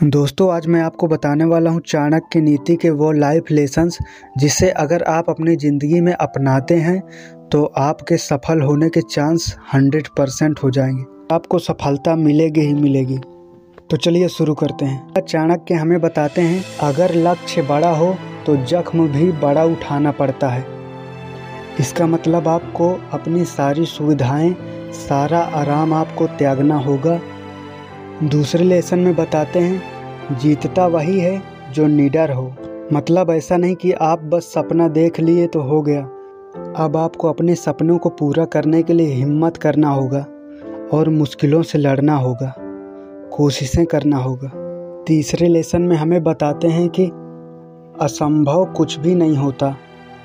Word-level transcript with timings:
दोस्तों, 0.00 0.48
आज 0.52 0.66
मैं 0.66 0.80
आपको 0.80 1.06
बताने 1.06 1.44
वाला 1.44 1.70
हूँ 1.70 1.80
चाणक्य 1.80 2.40
नीति 2.40 2.74
के 2.76 2.90
वो 2.90 3.10
लाइफ 3.12 3.50
लेसन्स 3.50 3.98
जिसे 4.38 4.68
अगर 4.72 5.02
आप 5.04 5.28
अपनी 5.30 5.56
ज़िंदगी 5.56 6.00
में 6.00 6.12
अपनाते 6.12 6.74
हैं 6.74 7.00
तो 7.48 7.64
आपके 7.78 8.16
सफल 8.16 8.60
होने 8.60 8.88
के 8.88 9.00
चांस 9.02 9.54
हंड्रेड 9.74 10.08
परसेंट 10.08 10.62
हो 10.62 10.70
जाएँगे। 10.70 11.04
आपको 11.34 11.58
सफलता 11.58 12.14
मिलेगी 12.16 12.60
ही 12.60 12.74
मिलेगी। 12.74 13.18
तो 13.90 13.96
चलिए 13.96 14.28
शुरू 14.28 14.54
करते 14.54 14.84
हैं। 14.84 15.20
चाणक्य 15.20 15.74
हमें 15.74 16.00
बताते 16.00 16.42
हैं, 16.42 16.64
अगर 16.82 17.14
लक्ष्य 17.16 17.62
बड़ा 17.62 17.90
हो 17.90 18.14
तो 18.46 18.56
जख्म 18.64 19.08
भी 19.08 19.30
बड़ा 19.38 19.64
उठाना 19.64 20.10
पड़ता 20.12 20.48
है। 20.48 20.64
इसका 21.80 22.06
मतलब 22.06 22.48
आपको 22.48 22.92
अपनी 23.12 23.44
सारी 23.46 23.84
सुविधाएँ, 23.86 24.54
सारा 24.98 25.40
आराम 25.54 25.92
आपको 25.94 26.26
त्यागना 26.28 26.78
होगा। 26.78 27.20
दूसरे 28.22 28.64
लेसन 28.64 28.98
में 28.98 29.14
बताते 29.16 29.58
हैं, 29.58 30.38
जीतता 30.38 30.86
वही 30.86 31.18
है 31.20 31.42
जो 31.72 31.86
निडर 31.86 32.32
हो। 32.32 32.52
मतलब 32.92 33.30
ऐसा 33.30 33.56
नहीं 33.56 33.74
कि 33.74 33.92
आप 33.92 34.22
बस 34.24 34.44
सपना 34.44 34.88
देख 34.88 35.20
लिए 35.20 35.46
तो 35.46 35.60
हो 35.60 35.80
गया। 35.82 36.00
अब 36.76 36.96
आपको 36.96 37.28
अपने 37.28 37.54
सपनों 37.54 37.96
को 37.98 38.08
पूरा 38.08 38.44
करने 38.44 38.82
के 38.82 38.92
लिए 38.92 39.12
हिम्मत 39.12 39.56
करना 39.56 39.88
होगा 39.88 40.24
और 40.92 41.08
मुश्किलों 41.08 41.62
से 41.62 41.78
लड़ना 41.78 42.16
होगा, 42.16 42.54
कोशिशें 43.32 43.84
करना 43.86 44.16
होगा। 44.16 44.50
तीसरे 45.06 45.48
लेसन 45.48 45.82
में 45.82 45.96
हमें 45.96 46.22
बताते 46.22 46.68
हैं 46.68 46.88
कि 46.88 47.06
असंभव 48.00 48.64
कुछ 48.64 48.98
भी 48.98 49.14
नहीं 49.14 49.36
होता। 49.36 49.76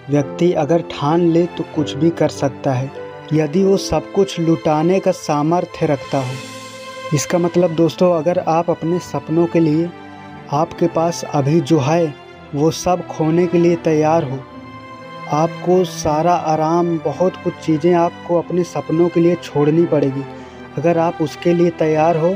व्यक्ति 0.09 0.51
अगर 0.53 0.83
ठान 0.91 1.21
ले 1.21 1.45
तो 1.47 1.63
कुछ 1.75 1.93
भी 1.93 2.09
कर 2.09 2.29
सकता 2.29 2.73
है, 2.73 2.91
यदि 3.33 3.63
वो 3.63 3.77
सब 3.77 4.11
कुछ 4.11 4.39
लुटाने 4.39 4.99
का 4.99 5.11
सामर्थ्य 5.11 5.85
रखता 5.85 6.17
हो। 6.17 6.54
इसका 7.13 7.37
मतलब 7.37 7.75
दोस्तों 7.75 8.11
अगर 8.13 8.39
आप 8.39 8.69
अपने 8.69 8.99
सपनों 9.01 9.45
के 9.47 9.59
लिए 9.59 9.89
आपके 10.53 10.87
पास 10.87 11.23
अभी 11.33 11.59
जो 11.61 11.79
है 11.79 12.13
वो 12.55 12.71
सब 12.71 13.05
खोने 13.07 13.45
के 13.47 13.57
लिए 13.57 13.75
तैयार 13.83 14.23
हो। 14.23 14.39
आपको 15.33 15.83
सारा 15.85 16.33
आराम 16.33 16.97
बहुत 16.99 17.35
कुछ 17.43 17.53
चीज़ें 17.55 17.93
आपको 17.93 18.39
अपने 18.39 18.63
सपनों 18.63 19.09
के 19.09 19.19
लिए 19.19 19.35
छोड़नी 19.35 19.85
पड़ेगी। 19.85 20.23
अगर 20.77 20.97
आप 20.97 21.21
उसके 21.21 21.53
लिए 21.53 21.69
तैयार 21.79 22.17
हो 22.17 22.35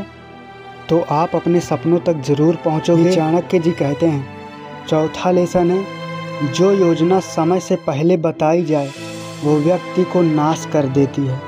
तो 0.89 0.99
आप 1.11 1.35
अपने 1.35 1.59
सपनों 1.61 1.99
तक 1.99 2.21
ज़रूर 2.23 2.55
पहुँचोगे। 2.55 3.11
चाणक्य 3.11 3.59
जी 3.59 3.71
कहते 3.73 4.05
हैं 4.05 4.85
चौथा 4.87 5.31
लेसन 5.31 5.71
है 5.71 6.51
जो 6.53 6.71
योजना 6.71 7.19
समय 7.19 7.59
से 7.59 7.75
पहले 7.87 8.17
बताई 8.19 8.65
जाए 8.65 8.91
वो 9.43 9.59
व्यक्ति 9.59 10.03
को 10.03 10.21
नाश 10.23 10.67
कर 10.73 10.87
देती 10.89 11.25
है। 11.27 11.41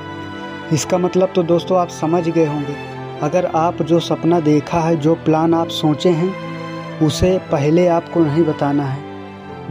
इसका 0.72 0.98
मतलब 0.98 1.32
तो 1.34 1.42
दोस्तों 1.44 1.78
आप 1.78 1.88
समझ 1.90 2.28
गए 2.28 2.46
होंगे। 2.46 2.91
अगर 3.22 3.46
आप 3.46 3.82
जो 3.82 4.00
सपना 4.00 4.40
देखा 4.40 4.80
है, 4.80 4.96
जो 4.96 5.14
प्लान 5.14 5.54
आप 5.54 5.68
सोचे 5.68 6.08
हैं, 6.08 6.34
उसे 7.06 7.38
पहले 7.38 7.88
आपको 7.88 8.20
नहीं 8.20 8.44
बताना 8.44 8.82
है। 8.82 9.12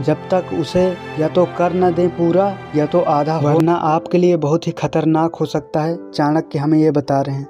जब 0.02 0.16
तक 0.30 0.44
उसे 0.60 0.96
या 1.18 1.28
तो 1.28 1.44
कर 1.44 1.72
न 1.72 1.94
दें 1.94 2.08
पूरा, 2.08 2.58
या 2.76 2.86
तो 2.86 3.00
आधा 3.00 3.38
वरना 3.38 3.74
आपके 3.74 4.18
लिए 4.18 4.36
बहुत 4.36 4.66
ही 4.66 4.72
खतरनाक 4.72 5.34
हो 5.34 5.46
सकता 5.46 5.80
है, 5.80 6.10
चाणक्य 6.10 6.58
हमें 6.58 6.78
ये 6.78 6.90
बता 6.90 7.20
रहे 7.20 7.36
हैं। 7.36 7.48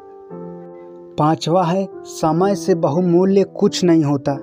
पांचवा 1.19 1.65
है, 1.65 1.89
समय 2.05 2.55
से 2.55 2.75
बहुमूल्य 2.75 3.45
कुछ 3.45 3.85
नहीं 3.85 4.05
होता। 4.05 4.35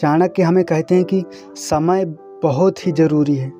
चाणक्य 0.00 0.42
हमें 0.42 0.64
कहते 0.64 0.94
हैं 0.94 1.04
कि 1.04 1.24
समय 1.54 2.04
बहुत 2.42 2.86
ही 2.86 2.92
ज़रूरी 2.92 3.36
है। 3.36 3.52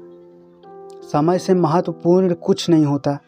समय 1.03 1.39
से 1.39 1.55
महत्वपूर्ण 1.55 2.35
कुछ 2.35 2.71
नहीं 2.71 2.85
होता। 2.85 3.19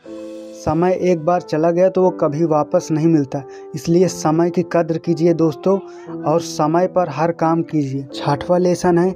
समय 0.68 0.92
एक 1.02 1.24
बार 1.24 1.40
चला 1.40 1.70
गया 1.70 1.88
तो 1.88 2.02
वो 2.02 2.08
कभी 2.20 2.44
वापस 2.44 2.88
नहीं 2.90 3.06
मिलता। 3.06 3.42
इसलिए 3.74 4.08
समय 4.08 4.50
की 4.50 4.62
कद्र 4.72 4.98
कीजिए 4.98 5.32
दोस्तों 5.34 5.78
और 6.22 6.40
समय 6.40 6.86
पर 6.86 7.08
हर 7.08 7.32
काम 7.32 7.62
कीजिए। 7.62 8.06
छठवा 8.14 8.58
लेसन 8.58 8.98
है 8.98 9.10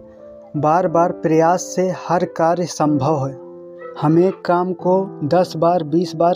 बार 0.57 0.89
बार 0.89 1.13
प्रयास 1.19 1.63
से 1.77 1.83
हर 1.99 2.25
कार्य 2.37 2.67
संभव 2.67 3.27
है। 3.27 3.35
हम 4.03 4.19
एक 4.19 4.41
काम 4.45 4.73
को 4.73 4.95
दस 5.27 5.53
बार, 5.57 5.83
बीस 5.85 6.15
बार, 6.17 6.35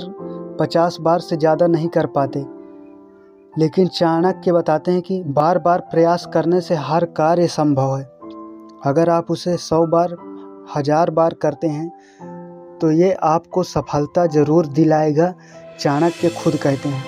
पचास 0.60 0.96
बार 1.00 1.20
से 1.20 1.36
ज़्यादा 1.36 1.66
नहीं 1.66 1.88
कर 1.88 2.06
पाते। 2.08 2.44
लेकिन 3.54 3.88
चाणक्य 3.88 4.52
बताते 4.52 4.92
हैं 4.92 5.02
कि 5.02 5.22
बार 5.32 5.58
बार 5.58 5.80
प्रयास 5.90 6.28
करने 6.34 6.60
से 6.60 6.74
हर 6.74 7.04
कार्य 7.16 7.46
संभव 7.48 7.96
है। 7.96 8.04
अगर 8.86 9.10
आप 9.10 9.30
उसे 9.30 9.56
सौ 9.58 9.84
बार, 9.86 10.16
हज़ार 10.76 11.10
बार 11.10 11.34
करते 11.34 11.66
हैं 11.68 12.35
तो 12.80 12.90
ये 12.90 13.12
आपको 13.12 13.62
सफलता 13.62 14.26
ज़रूर 14.26 14.66
दिलाएगा, 14.66 15.34
चाणक्य 15.80 16.28
खुद 16.28 16.56
कहते 16.56 16.88
हैं। 16.88 17.04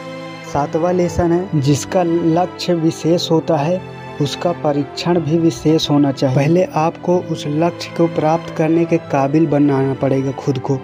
सातवां 0.53 0.95
लेसन 0.95 1.33
है, 1.33 1.61
जिसका 1.61 2.03
लक्ष्य 2.03 2.75
विशेष 2.75 3.31
होता 3.31 3.56
है, 3.56 3.81
उसका 4.23 4.53
परीक्षण 4.53 5.21
भी 5.21 5.39
विशेष 5.39 5.91
होना 5.91 6.12
चाहिए। 6.12 6.37
पहले 6.37 6.65
आपको 6.65 7.19
उस 7.33 7.45
लक्ष्य 7.47 7.91
को 7.97 8.06
प्राप्त 8.06 8.55
करने 8.56 8.84
के 8.84 8.97
काबिल 8.97 9.47
बनाना 9.47 9.95
पड़ेगा 9.95 10.33
खुद 10.33 10.59
को। 10.59 10.79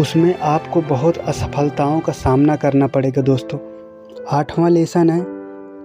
उसमें 0.00 0.34
आपको 0.38 0.80
बहुत 0.80 1.18
असफलताओं 1.18 2.00
का 2.00 2.12
सामना 2.12 2.56
करना 2.56 2.86
पड़ेगा 2.86 3.22
दोस्तों। 3.22 3.58
आठवां 4.28 4.70
लेसन 4.70 5.10
है, 5.10 5.22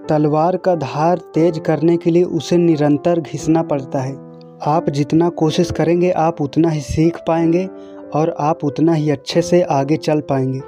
तलवार 0.06 0.56
का 0.56 0.74
धार 0.74 1.18
तेज 1.34 1.58
करने 1.58 1.96
के 1.96 2.10
लिए 2.10 2.22
उसे 2.22 2.56
निरंतर 2.56 3.20
घिसना 3.20 3.62
पड़ता 3.62 4.00
है। 4.00 4.23
आप 4.66 4.90
जितना 4.90 5.28
कोशिश 5.28 5.70
करेंगे, 5.70 6.10
आप 6.10 6.40
उतना 6.40 6.68
ही 6.68 6.80
सीख 6.80 7.18
पाएँगे 7.28 7.68
और 8.14 8.36
आप 8.40 8.64
उतना 8.64 8.92
ही 8.92 9.10
अच्छे 9.10 9.42
से 9.42 9.62
आगे 9.62 9.96
चल 9.96 10.20
पाएँगे। 10.20 10.60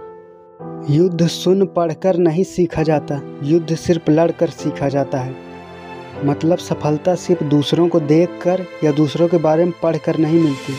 युद्ध 0.94 1.26
सुन 1.26 1.66
पढ़कर 1.66 2.16
नहीं 2.16 2.44
सीखा 2.44 2.82
जाता, 2.82 3.20
युद्ध 3.42 3.74
सिर्फ़ 3.74 4.10
लड़कर 4.10 4.48
सीखा 4.48 4.88
जाता 4.88 5.18
है। 5.18 5.34
मतलब 6.24 6.58
सफलता 6.58 7.14
सिर्फ़ 7.14 7.44
दूसरों 7.44 7.88
को 7.88 8.00
देखकर 8.00 8.64
या 8.84 8.92
दूसरों 8.92 9.28
के 9.28 9.36
बारे 9.36 9.64
में 9.64 9.72
पढ़कर 9.82 10.18
नहीं 10.18 10.40
मिलती। 10.40 10.72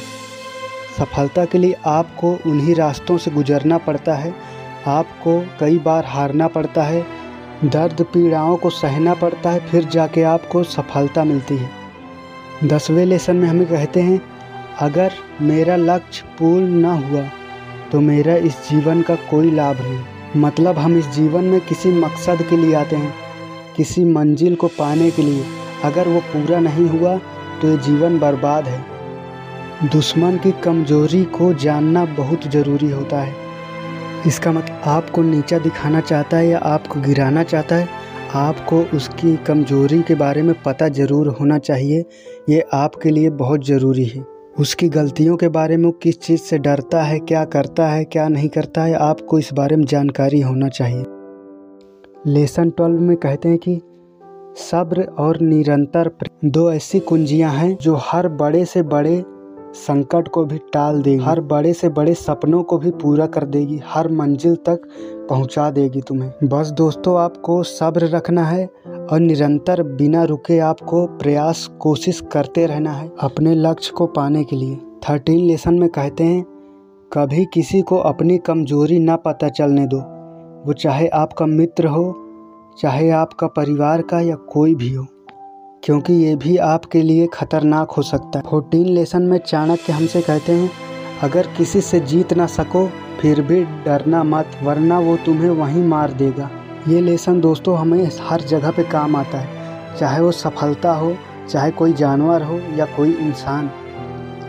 सफलता 0.99 1.45
के 1.45 1.57
लिए 1.57 1.75
आपको 1.85 2.31
उन्हीं 2.45 2.75
रास्तों 2.75 3.17
से 3.17 3.31
गुजरना 3.31 3.77
पड़ता 3.77 4.13
है, 4.13 4.33
आपको 4.87 5.45
कई 5.59 5.77
बार 5.77 6.05
हारना 6.05 6.47
पड़ता 6.47 6.83
है, 6.83 7.05
दर्द 7.65 8.01
पीड़ाओं 8.01 8.57
को 8.57 8.69
सहना 8.69 9.13
पड़ता 9.13 9.49
है, 9.49 9.59
फिर 9.59 9.83
जाके 9.83 10.23
आपको 10.23 10.63
सफलता 10.63 11.23
मिलती 11.23 11.57
है। 11.57 11.76
दसवें 12.63 13.05
लेसन 13.05 13.35
में 13.35 13.47
हमें 13.47 13.65
कहते 13.67 14.01
हैं, 14.01 14.21
अगर 14.81 15.11
मेरा 15.41 15.75
लक्ष्य 15.75 16.25
पूर्ण 16.39 16.65
न 16.75 16.85
हुआ 17.03 17.21
तो 17.91 17.99
मेरा 18.01 18.35
इस 18.37 18.55
जीवन 18.69 19.01
का 19.01 19.15
कोई 19.29 19.51
लाभ 19.51 19.81
नहीं। 19.81 20.41
मतलब 20.41 20.77
हम 20.77 20.97
इस 20.97 21.07
जीवन 21.07 21.43
में 21.43 21.59
किसी 21.61 21.91
मकसद 21.93 22.41
के 22.49 22.57
लिए 22.57 22.73
आते 22.75 22.95
हैं, 22.95 23.13
किसी 23.77 24.03
मंजिल 24.05 24.55
को 24.55 24.67
पाने 24.69 25.09
के 25.11 25.21
लिए। 25.21 25.43
अगर 25.83 26.07
वो 26.07 26.19
पूरा 26.23 26.59
नहीं 26.59 26.87
हुआ 26.89 27.15
तो 27.61 27.67
ये 27.67 27.77
जीवन 27.77 28.19
बर्बाद 28.19 28.67
है। 28.67 29.89
दुश्मन 29.89 30.37
की 30.37 30.51
कमज़ोरी 30.63 31.23
को 31.31 31.53
जानना 31.55 32.05
बहुत 32.15 32.47
ज़रूरी 32.47 32.89
होता 32.91 33.21
है। 33.21 33.35
इसका 34.27 34.51
मतलब 34.51 34.81
आपको 34.87 35.21
नीचा 35.21 35.59
दिखाना 35.59 36.01
चाहता 36.01 36.37
है 36.37 36.47
या 36.47 36.57
आपको 36.65 37.01
गिराना 37.01 37.43
चाहता 37.43 37.75
है? 37.75 37.96
आपको 38.35 38.81
उसकी 38.93 39.35
कमज़ोरी 39.37 40.01
के 40.01 40.15
बारे 40.15 40.41
में 40.41 40.53
पता 40.63 40.87
ज़रूर 40.87 41.27
होना 41.27 41.57
चाहिए। 41.57 42.05
ये 42.49 42.63
आपके 42.73 43.09
लिए 43.09 43.29
बहुत 43.29 43.65
ज़रूरी 43.65 44.05
है। 44.05 44.25
उसकी 44.59 44.89
गलतियों 44.89 45.37
के 45.37 45.47
बारे 45.47 45.77
में 45.77 45.91
किस 45.91 46.19
चीज़ 46.19 46.41
से 46.41 46.57
डरता 46.57 47.03
है, 47.03 47.19
क्या 47.19 47.43
करता 47.45 47.87
है, 47.87 48.03
क्या 48.05 48.27
नहीं 48.27 48.49
करता 48.49 48.83
है, 48.83 48.93
आपको 48.93 49.39
इस 49.39 49.53
बारे 49.53 49.75
में 49.75 49.85
जानकारी 49.85 50.41
होना 50.41 50.67
चाहिए। 50.67 51.03
लेसन 52.27 52.69
ट्वेल्व 52.69 52.99
में 52.99 53.17
कहते 53.17 53.49
हैं 53.49 53.57
कि 53.57 53.81
सब्र 54.57 55.03
और 55.19 55.39
निरंतर 55.41 56.11
दो 56.45 56.71
ऐसी 56.71 56.99
कुंजियाँ 56.99 57.51
हैं 57.51 57.75
जो 57.81 57.95
हर 57.95 58.27
बड़े 58.27 58.65
से 58.65 58.81
बड़े 58.81 59.23
संकट 59.75 60.27
को 60.27 60.45
भी 60.45 60.57
टाल 60.73 61.01
देगी, 61.01 61.23
हर 61.23 61.41
बड़े 61.41 61.73
से 61.73 61.89
बड़े 61.89 62.13
सपनों 62.13 62.63
को 62.63 62.77
भी 62.77 62.91
पूरा 62.91 63.25
कर 63.25 63.45
देगी, 63.45 63.81
हर 63.85 64.07
मंजिल 64.07 64.55
तक 64.55 64.81
पहुँचा 65.29 65.69
देगी 65.71 66.01
तुम्हें। 66.01 66.31
बस 66.43 66.71
दोस्तों, 66.71 67.17
आपको 67.19 67.61
सब्र 67.63 68.07
रखना 68.07 68.43
है 68.43 68.65
और 69.11 69.19
निरंतर 69.19 69.83
बिना 69.83 70.23
रुके 70.23 70.59
आपको 70.59 71.05
प्रयास, 71.17 71.65
कोशिश 71.79 72.21
करते 72.31 72.65
रहना 72.65 72.91
है 72.91 73.09
अपने 73.19 73.55
लक्ष्य 73.55 73.93
को 73.97 74.05
पाने 74.07 74.43
के 74.43 74.55
लिए। 74.55 74.75
थर्टीन 75.09 75.45
लेसन 75.47 75.79
में 75.79 75.89
कहते 75.89 76.23
हैं, 76.23 76.45
कभी 77.11 77.45
किसी 77.45 77.81
को 77.81 77.97
अपनी 77.97 78.37
कमज़ोरी 78.37 78.99
ना 78.99 79.15
पता 79.15 79.49
चलने 79.49 79.85
दो। 79.87 79.97
वो 80.65 80.73
चाहे 80.73 81.07
आपका 81.07 81.45
मित्र 81.45 81.87
हो, 81.87 82.13
चाहे 82.79 83.09
आपका 83.09 83.47
परिवार 83.47 84.01
का 84.01 84.19
या 84.19 84.35
कोई 84.49 84.75
भी 84.75 84.93
हो, 84.93 85.05
क्योंकि 85.83 86.13
ये 86.13 86.35
भी 86.35 86.55
आपके 86.57 87.01
लिए 87.01 87.27
खतरनाक 87.27 87.91
हो 87.91 88.01
सकता 88.03 88.39
है। 88.39 88.49
फोर्टीन 88.49 88.87
लेसन 88.87 89.23
में 89.23 89.37
चाणक्य 89.37 89.93
हमसे 89.93 90.21
कहते 90.21 90.53
हैं, 90.53 90.69
अगर 91.23 91.47
किसी 91.57 91.81
से 91.81 91.99
जीत 91.99 92.33
ना 92.33 92.45
सको 92.47 92.87
फिर 93.21 93.41
भी 93.41 93.63
डरना 93.85 94.23
मत, 94.25 94.51
वरना 94.63 94.99
वो 94.99 95.15
तुम्हें 95.17 95.49
वहीं 95.51 95.83
मार 95.85 96.11
देगा। 96.13 96.49
ये 96.87 97.01
लेसन 97.01 97.39
दोस्तों 97.41 97.77
हमें 97.77 98.09
हर 98.21 98.41
जगह 98.43 98.71
पे 98.71 98.83
काम 98.85 99.15
आता 99.15 99.37
है, 99.37 99.95
चाहे 99.95 100.21
वो 100.21 100.31
सफलता 100.33 100.93
हो, 100.93 101.15
चाहे 101.49 101.71
कोई 101.71 101.93
जानवर 101.95 102.43
हो 102.43 102.59
या 102.75 102.85
कोई 102.95 103.13
इंसान। 103.13 103.69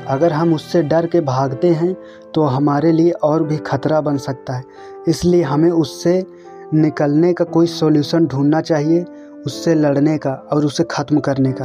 अगर 0.09 0.33
हम 0.33 0.55
उससे 0.55 0.83
डर 0.85 1.07
के 1.07 1.21
भागते 1.23 1.69
हैं 1.71 1.95
तो 2.35 2.43
हमारे 2.45 2.93
लिए 2.93 3.11
और 3.11 3.43
भी 3.43 3.57
खतरा 3.59 4.01
बन 4.01 4.17
सकता 4.19 4.57
है। 4.57 4.65
इसलिए 5.09 5.43
हमें 5.43 5.71
उससे 5.71 6.25
निकलने 6.75 7.33
का 7.33 7.45
कोई 7.47 7.67
सॉल्यूशन 7.69 8.27
ढूंढना 8.27 8.61
चाहिए, 8.63 9.05
उससे 9.47 9.75
लड़ने 9.75 10.17
का 10.19 10.33
और 10.53 10.65
उसे 10.67 10.85
ख़त्म 10.91 11.21
करने 11.21 11.53
का। 11.53 11.65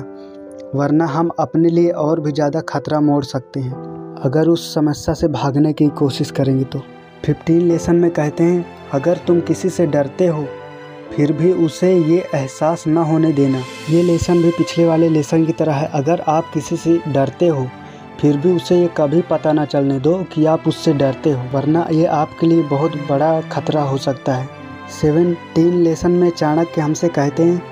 वरना 0.76 1.06
हम 1.06 1.30
अपने 1.40 1.70
लिए 1.70 1.90
और 1.92 2.20
भी 2.20 2.32
ज़्यादा 2.32 2.62
खतरा 2.62 3.00
मोड़ 3.02 3.24
सकते 3.26 3.60
हैं। 3.60 3.93
अगर 4.22 4.48
उस 4.48 4.74
समस्या 4.74 5.16
से 5.16 5.28
भागने 5.28 5.74
की 5.74 5.88
कोशिश 5.88 6.32
करेंगे 6.32 6.64
तो। 6.64 6.82
फिफ्टीन 7.26 7.62
लेसन 7.62 7.96
में 7.96 8.12
कहते 8.12 8.44
हैं, 8.44 8.66
अगर 8.94 9.18
तुम 9.18 9.40
किसी 9.40 9.70
से 9.70 9.86
डरते 9.86 10.28
हो, 10.28 10.46
फिर 11.16 11.34
भी 11.34 11.52
उसे 11.52 11.94
ये 11.96 12.28
एहसास 12.36 12.88
न 12.88 12.98
होने 12.98 13.32
देना। 13.34 13.62
ये 13.90 14.04
लेसन 14.04 14.42
भी 14.42 14.52
पिछले 14.52 14.86
वाले 14.86 15.10
लेसन 15.10 15.46
की 15.46 15.52
तरह 15.52 15.74
है। 15.74 15.90
अगर 15.94 16.22
आप 16.28 16.52
किसी 16.54 16.78
से 16.78 17.00
डरते 17.08 17.48
हो, 17.48 17.68
फिर 18.22 18.38
भी 18.38 18.52
उसे 18.52 18.80
ये 18.82 18.90
कभी 18.98 19.22
पता 19.22 19.54
ना 19.54 19.66
चलने 19.66 20.00
दो 20.00 20.24
कि 20.24 20.46
आप 20.46 20.68
उससे 20.68 20.94
डरते 20.94 21.32
हो, 21.32 21.44
वरना 21.54 21.88
ये 21.92 22.06
आपके 22.06 22.48
लिए 22.48 22.64
बहुत 22.64 22.92
बड़ा 23.10 23.42
खतरा 23.42 23.82
हो 23.82 23.98
सकता 23.98 24.34
है। 24.34 24.50
सेवनटीन 25.02 25.82
लेसन 25.84 26.12
में 26.12 26.30
चाणक्य 26.30 26.82
हमसे 26.82 27.08
कहते 27.08 27.44
हैं, 27.44 27.64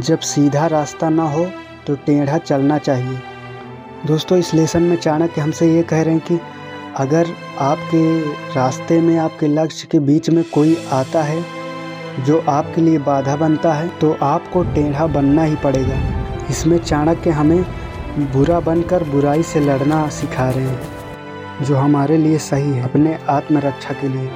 जब 0.00 0.18
सीधा 0.18 0.66
रास्ता 0.66 1.08
ना 1.08 1.30
हो 1.30 1.46
तो 1.86 1.94
टेढ़ा 1.94 2.38
चलना 2.38 2.78
चाहिए। 2.78 3.18
दोस्तों, 4.06 4.36
इस 4.38 4.52
लेसन 4.54 4.82
में 4.82 4.96
चाणक्य 4.96 5.40
हमसे 5.40 5.66
ये 5.66 5.82
कह 5.82 6.02
रहे 6.02 6.14
हैं 6.14 6.22
कि 6.22 6.38
अगर 6.96 7.26
आपके 7.60 8.20
रास्ते 8.54 9.00
में, 9.00 9.16
आपके 9.18 9.46
लक्ष्य 9.48 9.88
के 9.90 9.98
बीच 10.00 10.28
में 10.30 10.42
कोई 10.44 10.76
आता 10.92 11.22
है 11.22 11.44
जो 12.26 12.38
आपके 12.48 12.80
लिए 12.80 12.98
बाधा 12.98 13.34
बनता 13.36 13.72
है 13.74 13.88
तो 13.98 14.16
आपको 14.22 14.62
टेढ़ा 14.64 15.06
बनना 15.06 15.42
ही 15.42 15.56
पड़ेगा। 15.56 15.96
इसमें 16.50 16.78
चाणक्य 16.78 17.30
हमें 17.30 17.62
बुरा 18.32 18.60
बनकर 18.60 19.04
बुराई 19.04 19.42
से 19.42 19.60
लड़ना 19.60 20.08
सिखा 20.10 20.48
रहे 20.50 20.64
हैं, 20.64 21.64
जो 21.64 21.76
हमारे 21.76 22.16
लिए 22.16 22.38
सही 22.38 22.70
है, 22.70 22.82
अपने 22.84 23.18
आत्मरक्षा 23.28 23.94
के 23.94 24.08
लिए। 24.08 24.30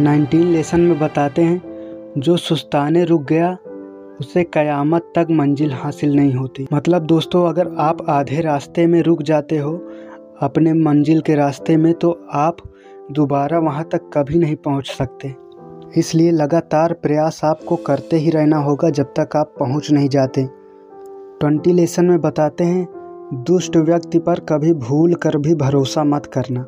नाइनटीन 0.00 0.46
लेसन 0.46 0.80
में 0.80 0.98
बताते 0.98 1.42
हैं, 1.42 1.60
जो 2.18 2.36
सुस्ताने 2.38 3.04
रुक 3.04 3.24
गया 3.24 3.56
उसे 4.22 4.42
कयामत 4.44 5.12
तक 5.14 5.26
मंजिल 5.30 5.72
हासिल 5.72 6.14
नहीं 6.16 6.34
होती। 6.34 6.66
मतलब 6.72 7.02
दोस्तों, 7.02 7.46
अगर 7.48 7.68
आप 7.78 8.08
आधे 8.08 8.40
रास्ते 8.40 8.86
में 8.86 9.00
रुक 9.02 9.22
जाते 9.22 9.58
हो, 9.58 9.72
अपने 10.42 10.72
मंजिल 10.72 11.20
के 11.20 11.34
रास्ते 11.34 11.76
में 11.76 11.92
तो 11.94 12.10
आप 12.32 12.56
दोबारा 13.10 13.58
वहाँ 13.58 13.84
तक 13.84 14.10
कभी 14.14 14.38
नहीं 14.38 14.56
पहुँच 14.56 14.90
सकते। 14.90 15.34
इसलिए 15.96 16.30
लगातार 16.30 16.92
प्रयास 16.92 17.40
आपको 17.44 17.76
करते 17.76 18.16
ही 18.16 18.30
रहना 18.30 18.56
होगा 18.56 18.90
जब 18.90 19.12
तक 19.18 19.36
आप 19.36 19.54
पहुँच 19.58 19.90
नहीं 19.90 20.08
जाते। 20.08 20.44
ट्वेंटी 21.40 21.72
लेसन 21.72 22.04
में 22.04 22.20
बताते 22.20 22.64
हैं, 22.64 22.86
दुष्ट 23.48 23.76
व्यक्ति 23.76 24.18
पर 24.18 24.40
कभी 24.40 24.72
भूल 24.72 25.14
कर 25.14 25.36
भी 25.38 25.54
भरोसा 25.54 26.04
मत 26.04 26.26
करना। 26.26 26.66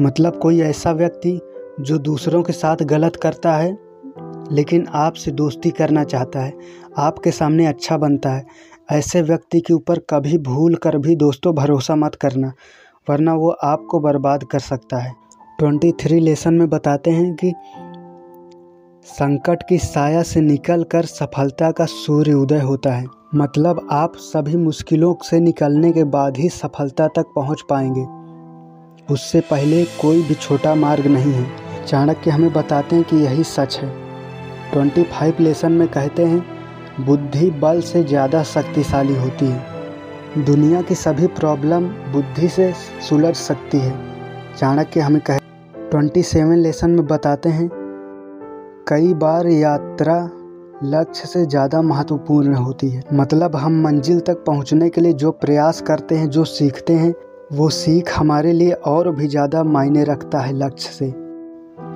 मतलब 0.00 0.38
कोई 0.38 0.60
ऐसा 0.60 0.92
व्यक्ति 0.92 1.38
जो 1.80 1.98
दूसरों 1.98 2.42
के 2.42 2.52
साथ 2.52 2.76
गलत 2.84 3.16
करता 3.16 3.52
है 3.52 3.76
लेकिन 4.52 4.86
आपसे 4.94 5.30
दोस्ती 5.30 5.70
करना 5.70 6.04
चाहता 6.04 6.40
है, 6.40 6.52
आपके 6.98 7.30
सामने 7.30 7.66
अच्छा 7.66 7.96
बनता 7.96 8.30
है। 8.30 8.46
ऐसे 8.92 9.22
व्यक्ति 9.22 9.60
के 9.60 9.74
ऊपर 9.74 9.98
कभी 9.98 10.38
भूल 10.38 10.74
कर 10.74 10.98
भी 10.98 11.16
दोस्तों 11.16 11.54
भरोसा 11.54 11.96
मत 11.96 12.14
करना, 12.14 12.52
वरना 13.10 13.34
वो 13.34 13.50
आपको 13.50 14.00
बर्बाद 14.00 14.44
कर 14.44 14.58
सकता 14.58 14.98
है। 14.98 15.14
ट्वेंटी 15.58 15.92
थ्री 15.92 16.20
लेसन 16.20 16.54
में 16.54 16.68
बताते 16.68 17.10
हैं 17.10 17.34
कि 17.34 17.54
संकट 19.04 19.62
की 19.68 19.78
साया 19.78 20.22
से 20.22 20.40
निकलकर 20.40 21.04
सफलता 21.04 21.70
का 21.70 21.84
सूर्य 21.84 22.32
उदय 22.32 22.60
होता 22.60 22.92
है। 22.92 23.06
मतलब 23.34 23.88
आप 23.90 24.12
सभी 24.16 24.56
मुश्किलों 24.56 25.14
से 25.22 25.40
निकलने 25.40 25.92
के 25.92 26.04
बाद 26.04 26.36
ही 26.36 26.48
सफलता 26.48 27.08
तक 27.08 27.26
पहुँच 27.36 27.62
पाएँगे। 27.70 28.06
उससे 29.14 29.40
पहले 29.40 29.84
कोई 29.84 30.22
भी 30.22 30.34
छोटा 30.34 30.74
मार्ग 30.74 31.06
नहीं 31.06 31.32
है। 31.32 31.46
चाणक्य 31.86 32.30
हमें 32.30 32.52
बताते 32.52 32.96
हैं 32.96 33.04
कि 33.04 33.16
यही 33.16 33.44
सच 33.44 33.78
है। 33.82 34.07
ट्वेंटी 34.72 35.02
फाइव 35.02 35.36
लेसन 35.40 35.72
में 35.72 35.86
कहते 35.88 36.24
हैं, 36.24 36.44
बुद्धि 37.00 37.50
बल 37.60 37.80
से 37.80 38.02
ज़्यादा 38.04 38.42
शक्तिशाली 38.44 39.16
होती 39.16 39.46
है। 39.46 40.44
दुनिया 40.44 40.80
की 40.82 40.94
सभी 40.94 41.26
प्रॉब्लम 41.34 41.84
बुद्धि 42.12 42.48
से 42.48 42.72
सुलझ 43.08 43.34
सकती 43.36 43.78
है। 43.78 43.92
चाणक्य 44.56 45.00
हमें 45.00 45.20
कहे, 45.20 45.38
ट्वेंटी 45.90 46.22
सेवन 46.22 46.58
लेसन 46.58 46.90
में 46.90 47.06
बताते 47.06 47.48
हैं, 47.48 47.68
कई 48.88 49.14
बार 49.14 49.46
यात्रा 49.46 50.18
लक्ष्य 50.84 51.28
से 51.28 51.44
ज़्यादा 51.46 51.80
महत्वपूर्ण 51.82 52.54
होती 52.56 52.88
है। 52.88 53.02
मतलब 53.12 53.56
हम 53.56 53.80
मंजिल 53.82 54.20
तक 54.20 54.44
पहुँचने 54.46 54.88
के 54.90 55.00
लिए 55.00 55.12
जो 55.14 55.30
प्रयास 55.30 55.80
करते 55.80 56.14
हैं, 56.14 56.28
जो 56.28 56.44
सीखते 56.44 56.92
हैं, 56.92 57.12
वो 57.52 57.68
सीख 57.70 58.12
हमारे 58.16 58.52
लिए 58.52 58.72
और 58.72 59.10
भी 59.10 59.28
ज़्यादा 59.28 59.62
मायने 59.64 60.04
रखता 60.04 60.38
है 60.38 60.52
लक्ष्य 60.56 60.90
से। 60.90 61.06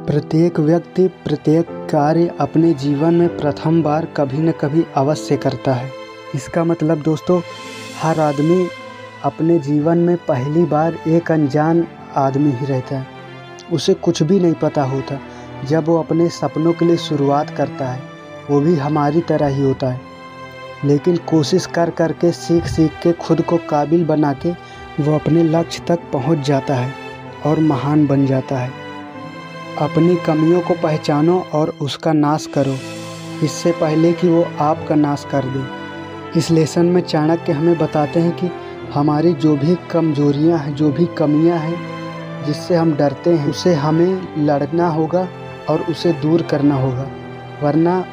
प्रत्येक 0.06 0.60
व्यक्ति, 0.60 1.08
प्रत्येक 1.08 1.66
कार्य 1.70 2.34
अपने 2.40 2.74
जीवन 2.74 3.14
में 3.14 3.36
प्रथम 3.36 3.82
बार 3.82 4.04
कभी 4.04 4.38
न 4.38 4.52
कभी 4.52 4.84
अवश्य 4.96 5.36
करता 5.36 5.74
है। 5.74 5.90
इसका 6.34 6.64
मतलब 6.64 7.02
दोस्तों, 7.02 7.40
हर 8.02 8.20
आदमी 8.20 8.68
अपने 9.24 9.58
जीवन 9.58 9.98
में 9.98 10.16
पहली 10.16 10.64
बार 10.64 10.98
एक 11.08 11.32
अनजान 11.32 11.86
आदमी 12.16 12.50
ही 12.50 12.66
रहता 12.66 12.96
है। 12.98 13.06
उसे 13.72 13.94
कुछ 13.94 14.22
भी 14.22 14.40
नहीं 14.40 14.54
पता 14.54 14.82
होता, 14.82 15.20
जब 15.64 15.84
वो 15.88 15.98
अपने 15.98 16.28
सपनों 16.28 16.72
के 16.72 16.84
लिए 16.84 16.96
शुरुआत 16.96 17.50
करता 17.50 17.88
है, 17.88 18.02
वो 18.50 18.60
भी 18.60 18.76
हमारी 18.76 19.20
तरह 19.20 19.46
ही 19.46 19.62
होता 19.62 19.88
है। 19.88 20.00
लेकिन 20.84 21.16
कोशिश 21.16 21.66
कर 21.66 21.90
कर 21.90 22.12
के 22.12 22.32
सीख 22.32 22.66
सीख 22.66 22.90
के, 23.02 23.12
खुद 23.12 23.42
को 23.42 23.56
काबिल 23.56 24.04
बना 24.04 24.32
के, 24.32 24.50
वो 25.02 25.14
अपने 25.14 25.42
लक्ष्य 25.42 25.82
तक 25.88 25.98
पहुँच 26.12 26.38
जाता 26.38 26.74
है 26.74 26.92
और 27.46 27.60
महान 27.60 28.06
बन 28.06 28.26
जाता 28.26 28.58
है। 28.58 28.81
अपनी 29.80 30.16
कमियों 30.16 30.60
को 30.60 30.74
पहचानो 30.74 31.46
और 31.52 31.74
उसका 31.80 32.12
नाश 32.12 32.46
करो। 32.46 32.74
इससे 33.44 33.72
पहले 33.72 34.12
कि 34.12 34.28
वो 34.28 34.46
आपका 34.60 34.94
नाश 34.94 35.26
कर 35.30 35.44
दे। 35.44 35.82
इस 36.38 36.50
लेसन 36.50 36.86
में 36.86 37.00
चाणक्य 37.00 37.52
हमें 37.52 37.78
बताते 37.78 38.20
हैं 38.20 38.36
कि 38.36 38.50
हमारी 38.94 39.32
जो 39.32 39.56
भी 39.56 39.76
कमजोरियाँ 39.90 40.58
हैं, 40.58 40.74
जो 40.74 40.90
भी 40.90 41.06
कमियाँ 41.06 41.58
हैं, 41.58 41.76
जिससे 42.46 42.74
हम 42.74 42.96
डरते 42.96 43.30
हैं, 43.30 43.50
उसे 43.50 43.74
हमें 43.74 44.44
लड़ना 44.44 44.88
होगा 44.88 45.28
और 45.70 45.80
उसे 45.80 46.12
दूर 46.12 46.42
करना 46.42 46.74
होगा। 46.74 47.08
वरना 47.62 48.04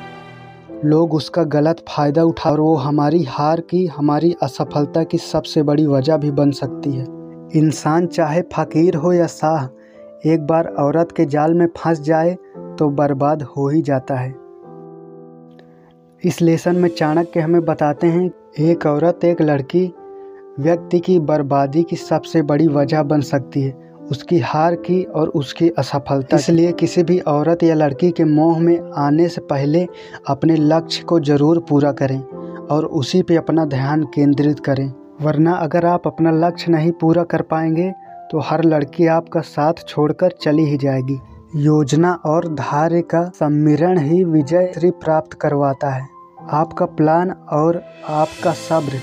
लोग 0.85 1.13
उसका 1.13 1.43
गलत 1.43 1.85
फ़ायदा 1.89 2.23
उठा 2.23 2.51
और 2.51 2.59
वो 2.59 2.75
हमारी 2.75 3.23
हार 3.23 3.61
की, 3.61 3.85
हमारी 3.85 4.35
असफलता 4.43 5.03
की 5.03 5.17
सबसे 5.17 5.63
बड़ी 5.63 5.87
वजह 5.87 6.17
भी 6.17 6.31
बन 6.31 6.51
सकती 6.51 6.91
है। 6.91 7.05
इंसान 7.55 8.07
चाहे 8.07 8.41
फ़कीर 8.41 8.95
हो 8.95 9.13
या 9.13 9.27
शाह 9.27 9.78
एक 10.25 10.45
बार 10.47 10.67
औरत 10.79 11.11
के 11.11 11.25
जाल 11.25 11.53
में 11.53 11.67
फंस 11.77 11.99
जाए 12.01 12.33
तो 12.79 12.89
बर्बाद 12.89 13.41
हो 13.41 13.67
ही 13.69 13.81
जाता 13.81 14.15
है। 14.15 14.29
इस 16.21 16.41
लेसन 16.41 16.75
में 16.75 16.89
चाणक्य 16.89 17.39
हमें 17.39 17.61
बताते 17.65 18.07
हैं, 18.07 18.29
एक 18.59 18.85
औरत, 18.85 19.23
एक 19.25 19.41
लड़की, 19.41 19.85
व्यक्ति 20.59 20.99
की 20.99 21.19
बर्बादी 21.19 21.83
की 21.83 21.95
सबसे 21.95 22.41
बड़ी 22.41 22.67
वजह 22.67 23.03
बन 23.03 23.21
सकती 23.21 23.61
है, 23.61 23.71
उसकी 24.11 24.39
हार 24.39 24.75
की 24.75 25.01
और 25.03 25.29
उसकी 25.29 25.69
असफलता 25.69 26.37
इसलिए 26.37 26.71
किसी 26.71 27.03
भी 27.03 27.19
औरत 27.19 27.63
या 27.63 27.75
लड़की 27.75 28.11
के 28.11 28.23
मोह 28.23 28.59
में 28.59 28.91
आने 28.97 29.27
से 29.27 29.41
पहले 29.41 29.87
अपने 30.27 30.55
लक्ष्य 30.55 31.03
को 31.03 31.19
ज़रूर 31.19 31.65
पूरा 31.69 31.91
करें 31.91 32.19
और 32.67 32.85
उसी 32.85 33.21
पे 33.21 33.35
अपना 33.35 33.65
ध्यान 33.65 34.03
केंद्रित 34.03 34.59
करें। 34.59 34.91
वरना 35.21 35.53
अगर 35.53 35.85
आप 35.85 36.07
अपना 36.07 36.31
लक्ष्य 36.31 36.71
नहीं 36.71 36.91
पूरा 36.91 37.23
कर 37.23 37.41
पाएँगे 37.41 37.91
तो 38.31 38.39
हर 38.39 38.63
लड़की 38.65 39.05
आपका 39.07 39.39
साथ 39.41 39.73
छोड़कर 39.87 40.31
चली 40.41 40.65
ही 40.65 40.77
जाएगी। 40.77 41.19
योजना 41.57 42.11
और 42.25 42.47
धार्य 42.55 43.01
का 43.11 43.23
सम्मिरण 43.35 43.99
ही 43.99 44.23
विजय 44.23 44.71
श्री 44.75 44.89
प्राप्त 44.97 45.33
करवाता 45.33 45.89
है। 45.89 46.07
आपका 46.51 46.85
प्लान 46.87 47.31
और 47.51 47.81
आपका 48.09 48.51
सब्र, 48.53 48.99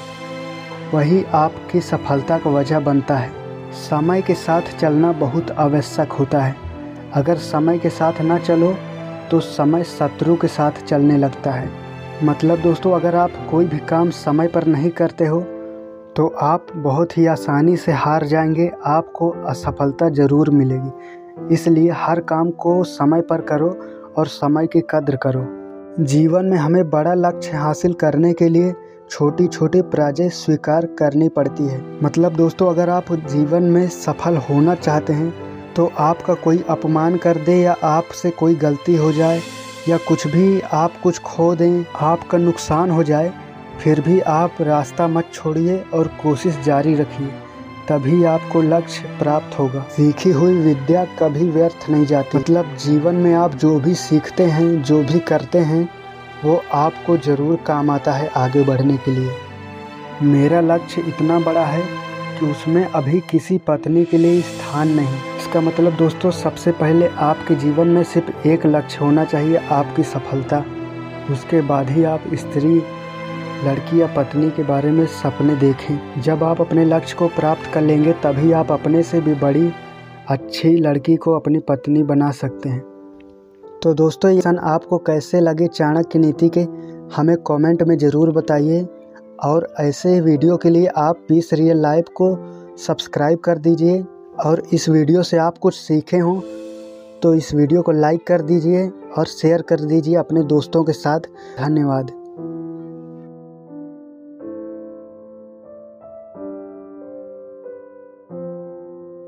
वही 0.94 1.24
आपकी 1.34 1.80
सफलता 1.80 2.38
का 2.38 2.50
वजह 2.50 2.80
बनता 2.80 3.16
है। 3.16 3.30
समय 3.80 4.22
के 4.22 4.34
साथ 4.34 4.78
चलना 4.78 5.10
बहुत 5.14 5.50
आवश्यक 5.50 6.12
होता 6.12 6.40
है। 6.40 6.54
अगर 7.14 7.36
समय 7.36 7.78
के 7.78 7.90
साथ 7.90 8.20
ना 8.20 8.38
चलो 8.38 8.74
तो 9.30 9.40
समय 9.40 9.84
शत्रु 9.84 10.36
के 10.36 10.48
साथ 10.48 10.84
चलने 10.84 11.16
लगता 11.18 11.50
है। 11.50 11.68
मतलब 12.24 12.60
दोस्तों, 12.60 12.92
अगर 12.92 13.16
आप 13.16 13.30
कोई 13.50 13.64
भी 13.64 13.78
काम 13.78 14.10
समय 14.10 14.48
पर 14.48 14.66
नहीं 14.66 14.90
करते 14.90 15.26
हो 15.26 15.40
तो 16.16 16.26
आप 16.42 16.66
बहुत 16.76 17.16
ही 17.18 17.26
आसानी 17.26 17.76
से 17.76 17.92
हार 17.92 18.24
जाएँगे, 18.26 18.70
आपको 18.86 19.28
असफलता 19.48 20.08
ज़रूर 20.08 20.50
मिलेगी। 20.50 21.54
इसलिए 21.54 21.90
हर 21.94 22.20
काम 22.20 22.50
को 22.52 22.82
समय 22.84 23.20
पर 23.22 23.40
करो 23.40 23.68
और 24.18 24.26
समय 24.26 24.66
की 24.66 24.80
कद्र 24.90 25.16
करो। 25.16 25.44
जीवन 26.04 26.44
में 26.44 26.56
हमें 26.58 26.88
बड़ा 26.90 27.14
लक्ष्य 27.14 27.56
हासिल 27.56 27.92
करने 27.94 28.32
के 28.32 28.48
लिए 28.48 28.72
छोटी 29.10 29.46
छोटी 29.46 29.82
पराजय 29.82 30.28
स्वीकार 30.30 30.86
करनी 30.98 31.28
पड़ती 31.28 31.68
है। 31.68 31.82
मतलब 32.02 32.36
दोस्तों, 32.36 32.70
अगर 32.70 32.90
आप 32.90 33.12
जीवन 33.12 33.62
में 33.62 33.88
सफल 33.90 34.36
होना 34.40 34.74
चाहते 34.76 35.12
हैं 35.12 35.32
तो 35.74 35.90
आपका 36.00 36.34
कोई 36.34 36.64
अपमान 36.70 37.16
कर 37.16 37.36
दे 37.36 37.56
या 37.56 37.76
आपसे 37.84 38.30
कोई 38.30 38.54
गलती 38.56 38.96
हो 38.96 39.12
जाए 39.12 39.40
या 39.88 39.96
कुछ 39.98 40.26
भी 40.26 40.60
आप 40.60 41.00
कुछ 41.02 41.18
खो 41.20 41.54
दें, 41.54 41.84
आपका 41.96 42.38
नुकसान 42.38 42.90
हो 42.90 43.02
जाए 43.02 43.32
फिर 43.80 44.00
भी 44.00 44.20
आप 44.20 44.60
रास्ता 44.60 45.06
मत 45.08 45.30
छोड़िए 45.34 45.76
और 45.94 46.08
कोशिश 46.22 46.58
जारी 46.60 46.94
रखिए, 46.94 47.26
तभी 47.88 48.22
आपको 48.24 48.62
लक्ष्य 48.62 49.08
प्राप्त 49.18 49.58
होगा। 49.58 49.80
सीखी 49.90 50.30
हुई 50.30 50.54
विद्या 50.54 51.04
कभी 51.18 51.48
व्यर्थ 51.50 51.90
नहीं 51.90 52.06
जाती। 52.06 52.38
मतलब 52.38 52.74
जीवन 52.76 53.14
में 53.14 53.34
आप 53.34 53.54
जो 53.54 53.78
भी 53.80 53.94
सीखते 53.94 54.44
हैं, 54.44 54.82
जो 54.82 55.02
भी 55.02 55.18
करते 55.18 55.58
हैं, 55.58 55.88
वो 56.44 56.62
आपको 56.74 57.16
ज़रूर 57.16 57.56
काम 57.56 57.90
आता 57.90 58.12
है 58.12 58.30
आगे 58.36 58.64
बढ़ने 58.64 58.96
के 58.96 59.10
लिए। 59.10 59.30
मेरा 60.22 60.60
लक्ष्य 60.60 61.02
इतना 61.08 61.38
बड़ा 61.40 61.64
है 61.64 61.82
कि 62.38 62.46
उसमें 62.46 62.84
अभी 62.84 63.20
किसी 63.20 63.58
पत्नी 63.58 64.04
के 64.04 64.18
लिए 64.18 64.40
स्थान 64.40 64.88
नहीं। 64.88 65.16
इसका 65.38 65.60
मतलब 65.60 65.96
दोस्तों, 65.96 66.30
सबसे 66.30 66.72
पहले 66.72 67.08
आपके 67.08 67.54
जीवन 67.54 67.88
में 67.88 68.02
सिर्फ़ 68.04 68.46
एक 68.48 68.66
लक्ष्य 68.66 68.98
होना 69.00 69.24
चाहिए, 69.24 69.56
आपकी 69.56 70.02
सफलता। 70.02 70.64
उसके 71.30 71.60
बाद 71.62 71.90
ही 71.90 72.04
आप 72.04 72.24
स्त्री 72.34 72.82
लड़की 73.64 74.00
या 74.00 74.06
पत्नी 74.06 74.50
के 74.50 74.62
बारे 74.62 74.90
में 74.90 75.04
सपने 75.12 75.54
देखें। 75.56 76.20
जब 76.22 76.42
आप 76.42 76.60
अपने 76.60 76.84
लक्ष्य 76.84 77.16
को 77.16 77.28
प्राप्त 77.28 77.70
कर 77.74 77.82
लेंगे, 77.82 78.12
तभी 78.14 78.52
आप 78.52 78.72
अपने 78.72 79.02
से 79.02 79.20
भी 79.20 79.34
बड़ी, 79.36 79.70
अच्छी 80.28 80.76
लड़की 80.76 81.16
को 81.16 81.32
अपनी 81.32 81.58
पत्नी 81.58 82.02
बना 82.02 82.30
सकते 82.32 82.68
हैं। 82.68 82.80
तो 83.82 83.94
दोस्तों, 83.94 84.30
ये 84.30 84.40
सन 84.40 84.58
आपको 84.64 84.98
कैसे 84.98 85.40
लगे 85.40 85.66
चाणक्य 85.68 86.18
नीति 86.18 86.48
के, 86.48 86.66
हमें 87.16 87.36
कमेंट 87.46 87.82
में 87.82 87.96
ज़रूर 87.98 88.30
बताइए। 88.32 88.86
और 89.44 89.68
ऐसे 89.80 90.20
वीडियो 90.20 90.56
के 90.56 90.70
लिए 90.70 90.86
आप 90.98 91.24
पीस 91.28 91.52
रियल 91.52 91.80
लाइफ 91.82 92.04
को 92.16 92.28
सब्सक्राइब 92.78 93.38
कर 93.38 93.58
दीजिए। 93.58 94.04
और 94.44 94.62
इस 94.72 94.88
वीडियो 94.88 95.22
से 95.22 95.36
आप 95.38 95.58
कुछ 95.58 95.74
सीखे 95.74 96.18
हों 96.18 96.40
तो 97.22 97.34
इस 97.34 97.54
वीडियो 97.54 97.82
को 97.82 97.92
लाइक 97.92 98.26
कर 98.26 98.42
दीजिए 98.42 98.86
और 99.18 99.26
शेयर 99.26 99.62
कर 99.62 99.80
दीजिए 99.82 100.16
अपने 100.16 100.42
दोस्तों 100.44 100.84
के 100.84 100.92
साथ। 100.92 101.20
धन्यवाद। 101.58 102.10